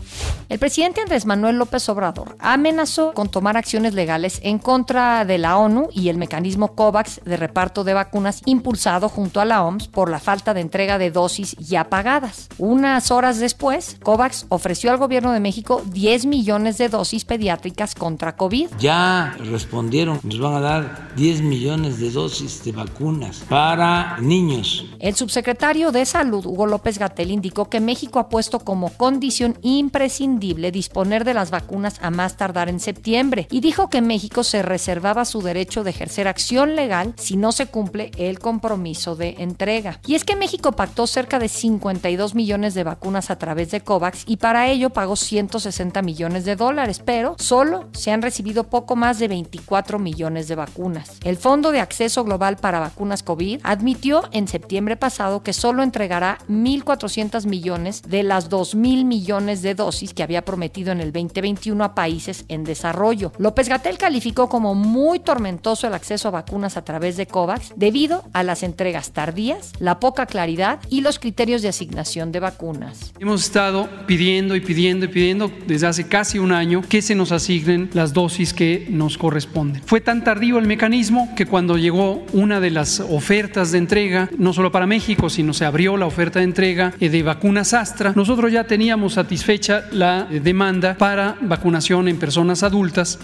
El 0.49 0.59
presidente 0.59 1.03
Andrés 1.03 1.27
Manuel 1.27 1.57
López 1.57 1.87
Obrador 1.91 2.37
amenazó 2.41 3.13
con 3.13 3.29
tomar 3.29 3.59
acciones 3.59 3.93
legales 3.93 4.41
en 4.43 4.59
contra 4.59 5.27
de 5.27 5.37
la 5.37 5.59
ONU 5.59 5.89
y 5.93 6.09
el 6.09 6.17
mecanismo 6.17 6.75
COVAX 6.75 7.21
de 7.25 7.37
reparto 7.37 7.85
de 7.85 7.93
vacunas 7.93 8.41
impulsado 8.47 9.11
junto 9.11 9.41
a 9.41 9.45
la 9.45 9.63
OMS 9.63 9.89
por 9.89 10.11
la 10.11 10.19
falta 10.19 10.55
de 10.55 10.63
entrega 10.63 10.97
de 10.97 11.11
dosis 11.11 11.57
ya 11.59 11.91
pagadas. 11.91 12.49
Unas 12.57 13.11
horas 13.11 13.39
después, 13.39 13.99
COVAX 14.03 14.47
ofreció 14.49 14.91
al 14.91 14.97
gobierno 14.97 15.33
de 15.33 15.41
México 15.41 15.83
10 15.93 16.25
millones 16.25 16.79
de 16.79 16.89
dosis 16.89 17.27
pediátricas 17.27 17.95
contra 17.95 18.37
COVID. 18.37 18.71
Ya 18.79 19.37
respondieron, 19.41 20.21
nos 20.23 20.41
van 20.41 20.55
a 20.55 20.61
dar 20.61 21.13
10 21.17 21.43
millones 21.43 22.01
de 22.01 22.11
dosis 22.11 22.65
de 22.65 22.73
vacunas 22.73 23.41
para 23.49 24.17
niños. 24.21 24.87
El 25.01 25.15
subsecretario 25.15 25.93
de 25.93 26.07
Salud, 26.07 26.47
Hugo 26.47 26.67
López 26.67 26.99
Gatel, 26.99 27.31
indicó 27.31 27.69
que 27.69 27.81
México 27.81 28.22
ha 28.23 28.29
puesto 28.29 28.61
como 28.61 28.89
condición 28.91 29.59
imprescindible 29.63 30.73
disponer 30.73 31.25
de 31.25 31.35
las 31.35 31.51
vacunas 31.51 31.99
a 32.03 32.11
más 32.11 32.37
tardar 32.37 32.69
en 32.69 32.81
septiembre 32.81 33.47
y 33.51 33.61
dijo 33.61 33.91
que 33.91 34.01
México 34.01 34.45
se 34.45 34.63
reservaba 34.63 35.25
su 35.25 35.43
derecho 35.43 35.85
de 35.85 35.91
ejercer 35.91 36.29
acción 36.29 36.77
legal 36.77 37.15
si 37.17 37.37
no 37.37 37.53
se 37.53 37.67
cumple 37.67 38.11
el 38.17 38.39
compromiso 38.39 39.17
de 39.17 39.37
entrega. 39.39 40.01
Y 40.07 40.15
es 40.15 40.25
que 40.25 40.37
México 40.37 40.73
pactó 40.73 41.07
cerca 41.07 41.39
de 41.39 41.49
52 41.49 42.35
millones 42.35 42.75
de 42.75 42.85
vacunas 42.85 43.31
a 43.31 43.39
través 43.39 43.71
de 43.71 43.81
COVAX 43.81 44.25
y 44.27 44.37
para 44.37 44.69
ello 44.69 44.91
pagó 44.91 45.17
160 45.17 46.01
millones 46.03 46.45
de 46.45 46.57
dólares, 46.57 47.01
pero 47.05 47.37
solo 47.39 47.89
se 47.93 48.13
han 48.13 48.23
recibido 48.23 48.65
poco 48.65 48.97
más 48.97 49.19
de 49.19 49.29
24 49.29 49.99
millones 49.99 50.49
de 50.49 50.55
vacunas. 50.55 51.19
El 51.25 51.37
Fondo 51.37 51.73
de 51.73 51.81
Acceso 51.81 52.25
Global 52.25 52.57
para 52.57 52.81
Vacunas 52.81 53.23
COVID 53.23 53.61
admitió 53.63 54.29
en 54.33 54.49
septiembre 54.49 54.97
pasado 54.97 55.43
que 55.43 55.53
solo 55.53 55.83
entregará 55.83 56.39
1.400 56.49 57.47
millones 57.47 58.03
de 58.13 58.23
las 58.23 58.51
2.000 58.51 59.07
millones 59.07 59.63
de 59.63 59.75
dosis 59.75 60.13
que 60.13 60.23
había 60.23 60.45
prometido 60.45 60.93
en 60.93 61.01
el 61.01 61.13
2021 61.13 61.83
a 61.83 61.95
países 61.95 62.45
en 62.49 62.63
desarrollo. 62.63 63.33
López 63.39 63.71
Gatel 63.71 63.97
calificó 63.97 64.51
como 64.51 64.75
muy 64.75 65.19
tormentoso 65.19 65.87
el 65.87 65.95
acceso 65.95 66.29
a 66.29 66.33
vacunas 66.33 66.77
a 66.77 66.85
través 66.85 67.17
de 67.17 67.27
COVAX 67.27 67.73
debido 67.75 68.23
a 68.35 68.43
las 68.43 68.63
entregas 68.63 69.13
tardías, 69.13 69.73
la 69.79 69.99
poca 69.99 70.27
claridad 70.27 70.79
y 70.91 71.01
los 71.01 71.19
criterios 71.19 71.63
de 71.63 71.71
asignación 71.71 72.33
de 72.33 72.41
vacunas. 72.41 73.15
Hemos 73.19 73.45
estado 73.45 73.89
pidiendo 74.07 74.57
y 74.57 74.61
pidiendo 74.61 75.07
y 75.07 75.09
pidiendo 75.09 75.51
desde 75.67 75.87
hace 75.87 76.07
casi 76.07 76.39
un 76.39 76.53
año 76.53 76.83
que 76.87 77.01
se 77.01 77.15
nos 77.15 77.33
asignen 77.33 77.89
las 77.95 78.13
dosis 78.13 78.53
que 78.53 78.87
nos 78.91 79.17
corresponden. 79.17 79.83
Fue 79.87 80.03
tan 80.03 80.23
tardío 80.23 80.59
el 80.59 80.67
mecanismo 80.67 81.35
que 81.35 81.47
cuando 81.47 81.79
llegó 81.79 82.23
una 82.35 82.61
de 82.61 82.71
las 82.71 83.01
ofertas 83.01 83.73
de 83.73 83.79
entrega, 83.79 84.29
no 84.37 84.53
solo 84.53 84.71
para 84.71 84.87
México, 84.87 85.31
sino 85.31 85.55
se 85.55 85.65
abrió 85.65 85.97
la 85.97 86.05
oferta 86.05 86.41
de 86.41 86.45
entrega 86.45 86.93
eh, 87.01 87.09
de 87.09 87.23
vacunas 87.23 87.73
Nosotros 88.17 88.51
ya 88.51 88.65
teníamos 88.65 89.15
satisfecha 89.15 89.85
la 89.93 90.25
demanda 90.25 90.95
para 90.99 91.37
vacunación 91.41 92.09
en 92.09 92.19
personas 92.19 92.63
adultas. 92.65 93.19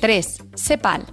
3. 0.00 0.38
CEPAL. 0.56 1.04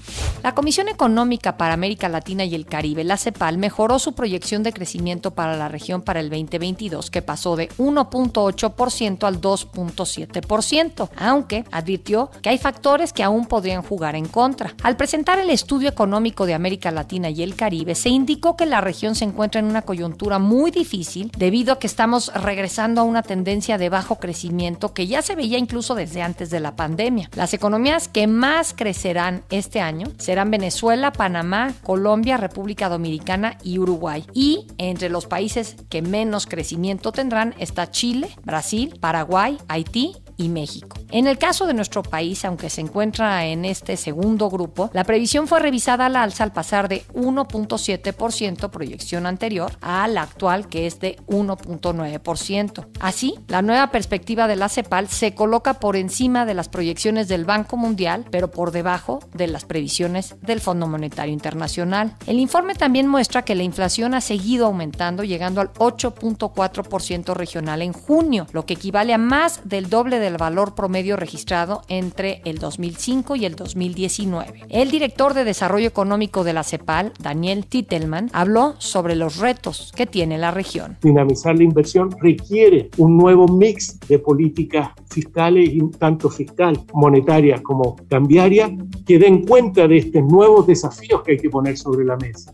La 0.43 0.55
Comisión 0.55 0.88
Económica 0.88 1.55
para 1.55 1.75
América 1.75 2.10
Latina 2.10 2.43
y 2.45 2.55
el 2.55 2.65
Caribe, 2.65 3.03
la 3.03 3.17
CEPAL, 3.17 3.60
mejoró 3.60 4.00
su 4.00 4.13
proyección 4.13 4.63
de 4.63 4.74
crecimiento 4.74 5.31
para 5.31 5.55
la 5.55 5.67
región 5.67 6.01
para 6.01 6.19
el 6.19 6.31
2022, 6.31 7.12
que 7.12 7.21
pasó 7.21 7.55
de 7.55 7.69
1.8% 7.77 9.24
al 9.25 9.39
2.7%, 9.39 11.10
aunque 11.15 11.63
advirtió 11.71 12.31
que 12.41 12.50
hay 12.50 12.57
factores 12.57 13.13
que 13.13 13.21
aún 13.21 13.45
podrían 13.45 13.83
jugar 13.83 14.15
en 14.15 14.27
contra. 14.27 14.74
Al 14.81 14.98
presentar 14.98 15.38
el 15.38 15.51
estudio 15.51 15.89
económico 15.89 16.48
de 16.48 16.55
América 16.55 16.89
Latina 16.89 17.29
y 17.29 17.43
el 17.43 17.55
Caribe, 17.55 17.93
se 17.93 18.10
indicó 18.10 18.57
que 18.57 18.65
la 18.65 18.81
región 18.81 19.13
se 19.13 19.25
encuentra 19.25 19.60
en 19.60 19.67
una 19.67 19.83
coyuntura 19.83 20.39
muy 20.39 20.71
difícil 20.71 21.31
debido 21.38 21.74
a 21.74 21.77
que 21.77 21.86
estamos 21.86 22.33
regresando 22.33 23.01
a 23.01 23.03
una 23.03 23.21
tendencia 23.21 23.77
de 23.77 23.89
bajo 23.89 24.15
crecimiento 24.15 24.91
que 24.91 25.05
ya 25.05 25.21
se 25.21 25.36
veía 25.36 25.60
incluso 25.60 25.93
desde 25.93 26.24
antes 26.24 26.50
de 26.50 26.60
la 26.60 26.75
pandemia. 26.75 27.29
Las 27.36 27.53
economías 27.53 28.07
que 28.07 28.25
más 28.25 28.74
crecerán 28.74 29.43
este 29.51 29.81
año 29.81 30.07
serán 30.31 30.50
Venezuela, 30.50 31.11
Panamá, 31.11 31.73
Colombia, 31.83 32.38
República 32.38 32.88
Dominicana 32.88 33.57
y 33.65 33.79
Uruguay. 33.79 34.23
Y 34.33 34.65
entre 34.77 35.09
los 35.09 35.25
países 35.25 35.75
que 35.89 36.01
menos 36.01 36.45
crecimiento 36.45 37.11
tendrán 37.11 37.53
está 37.57 37.91
Chile, 37.91 38.29
Brasil, 38.45 38.97
Paraguay, 39.01 39.57
Haití 39.67 40.13
y 40.41 40.50
México. 40.50 40.98
En 41.12 41.27
el 41.27 41.38
caso 41.38 41.67
de 41.67 41.74
nuestro 41.74 42.03
país, 42.03 42.43
aunque 42.45 42.69
se 42.69 42.81
encuentra 42.81 43.45
en 43.45 43.65
este 43.65 43.98
segundo 43.98 44.50
grupo, 44.50 44.89
la 44.93 45.03
previsión 45.03 45.48
fue 45.48 45.60
revisada 45.60 46.05
al 46.05 46.15
alza 46.15 46.43
al 46.43 46.53
pasar 46.53 46.88
de 46.88 47.03
1.7% 47.13 48.70
proyección 48.70 49.25
anterior 49.25 49.74
a 49.81 50.07
la 50.07 50.24
actual 50.24 50.68
que 50.68 50.87
es 50.87 51.00
de 51.00 51.18
1.9%. 51.27 52.87
Así, 53.00 53.35
la 53.48 53.61
nueva 53.61 53.92
perspectiva 53.92 54.48
de 54.48 54.55
la 54.55 54.70
CEPAL 54.70 55.07
se 55.09 55.35
coloca 55.35 55.75
por 55.75 55.96
encima 55.96 56.46
de 56.46 56.53
las 56.53 56.70
proyecciones 56.70 57.27
del 57.27 57.46
Banco 57.46 57.77
Mundial, 57.77 58.25
pero 58.31 58.50
por 58.50 58.72
debajo 58.72 59.20
de 59.33 59.48
las 59.48 59.66
previsiones 59.66 60.35
del 60.42 60.61
Fondo 60.61 60.87
Monetario 60.87 61.33
Internacional. 61.33 62.16
El 62.25 62.39
informe 62.39 62.75
también 62.75 63.07
muestra 63.07 63.44
que 63.44 63.55
la 63.55 63.63
inflación 63.63 64.13
ha 64.13 64.22
seguido 64.22 64.68
aumentando, 64.68 65.24
llegando 65.24 65.61
al 65.61 65.74
8.4% 65.74 67.33
regional 67.33 67.81
en 67.81 67.94
junio, 67.94 68.48
lo 68.53 68.66
que 68.66 68.74
equivale 68.74 69.13
a 69.13 69.18
más 69.18 69.61
del 69.66 69.89
doble 69.89 70.20
del 70.31 70.37
valor 70.37 70.75
promedio 70.75 71.17
registrado 71.17 71.81
entre 71.89 72.41
el 72.46 72.57
2005 72.57 73.35
y 73.35 73.46
el 73.46 73.55
2019. 73.55 74.61
El 74.70 74.89
director 74.89 75.33
de 75.33 75.44
Desarrollo 75.44 75.87
Económico 75.87 76.46
de 76.46 76.53
la 76.53 76.63
CEPAL, 76.63 77.11
Daniel 77.20 77.65
Titelman, 77.65 78.29
habló 78.31 78.75
sobre 78.77 79.15
los 79.15 79.37
retos 79.37 79.91
que 79.94 80.05
tiene 80.05 80.37
la 80.37 80.51
región. 80.51 80.98
Dinamizar 81.01 81.57
la 81.57 81.63
inversión 81.63 82.11
requiere 82.22 82.89
un 82.98 83.17
nuevo 83.17 83.46
mix 83.48 84.00
de 84.07 84.20
políticas 84.20 84.91
fiscales, 85.09 85.70
tanto 86.00 86.29
fiscal, 86.29 86.79
monetaria 86.94 87.61
como 87.61 87.98
cambiaria, 88.07 88.72
que 89.05 89.20
den 89.20 89.46
cuenta 89.46 89.85
de 89.85 89.98
estos 89.98 90.24
nuevos 90.24 90.65
desafíos 90.65 91.24
que 91.24 91.33
hay 91.33 91.37
que 91.39 91.50
poner 91.50 91.77
sobre 91.77 92.05
la 92.05 92.15
mesa. 92.15 92.53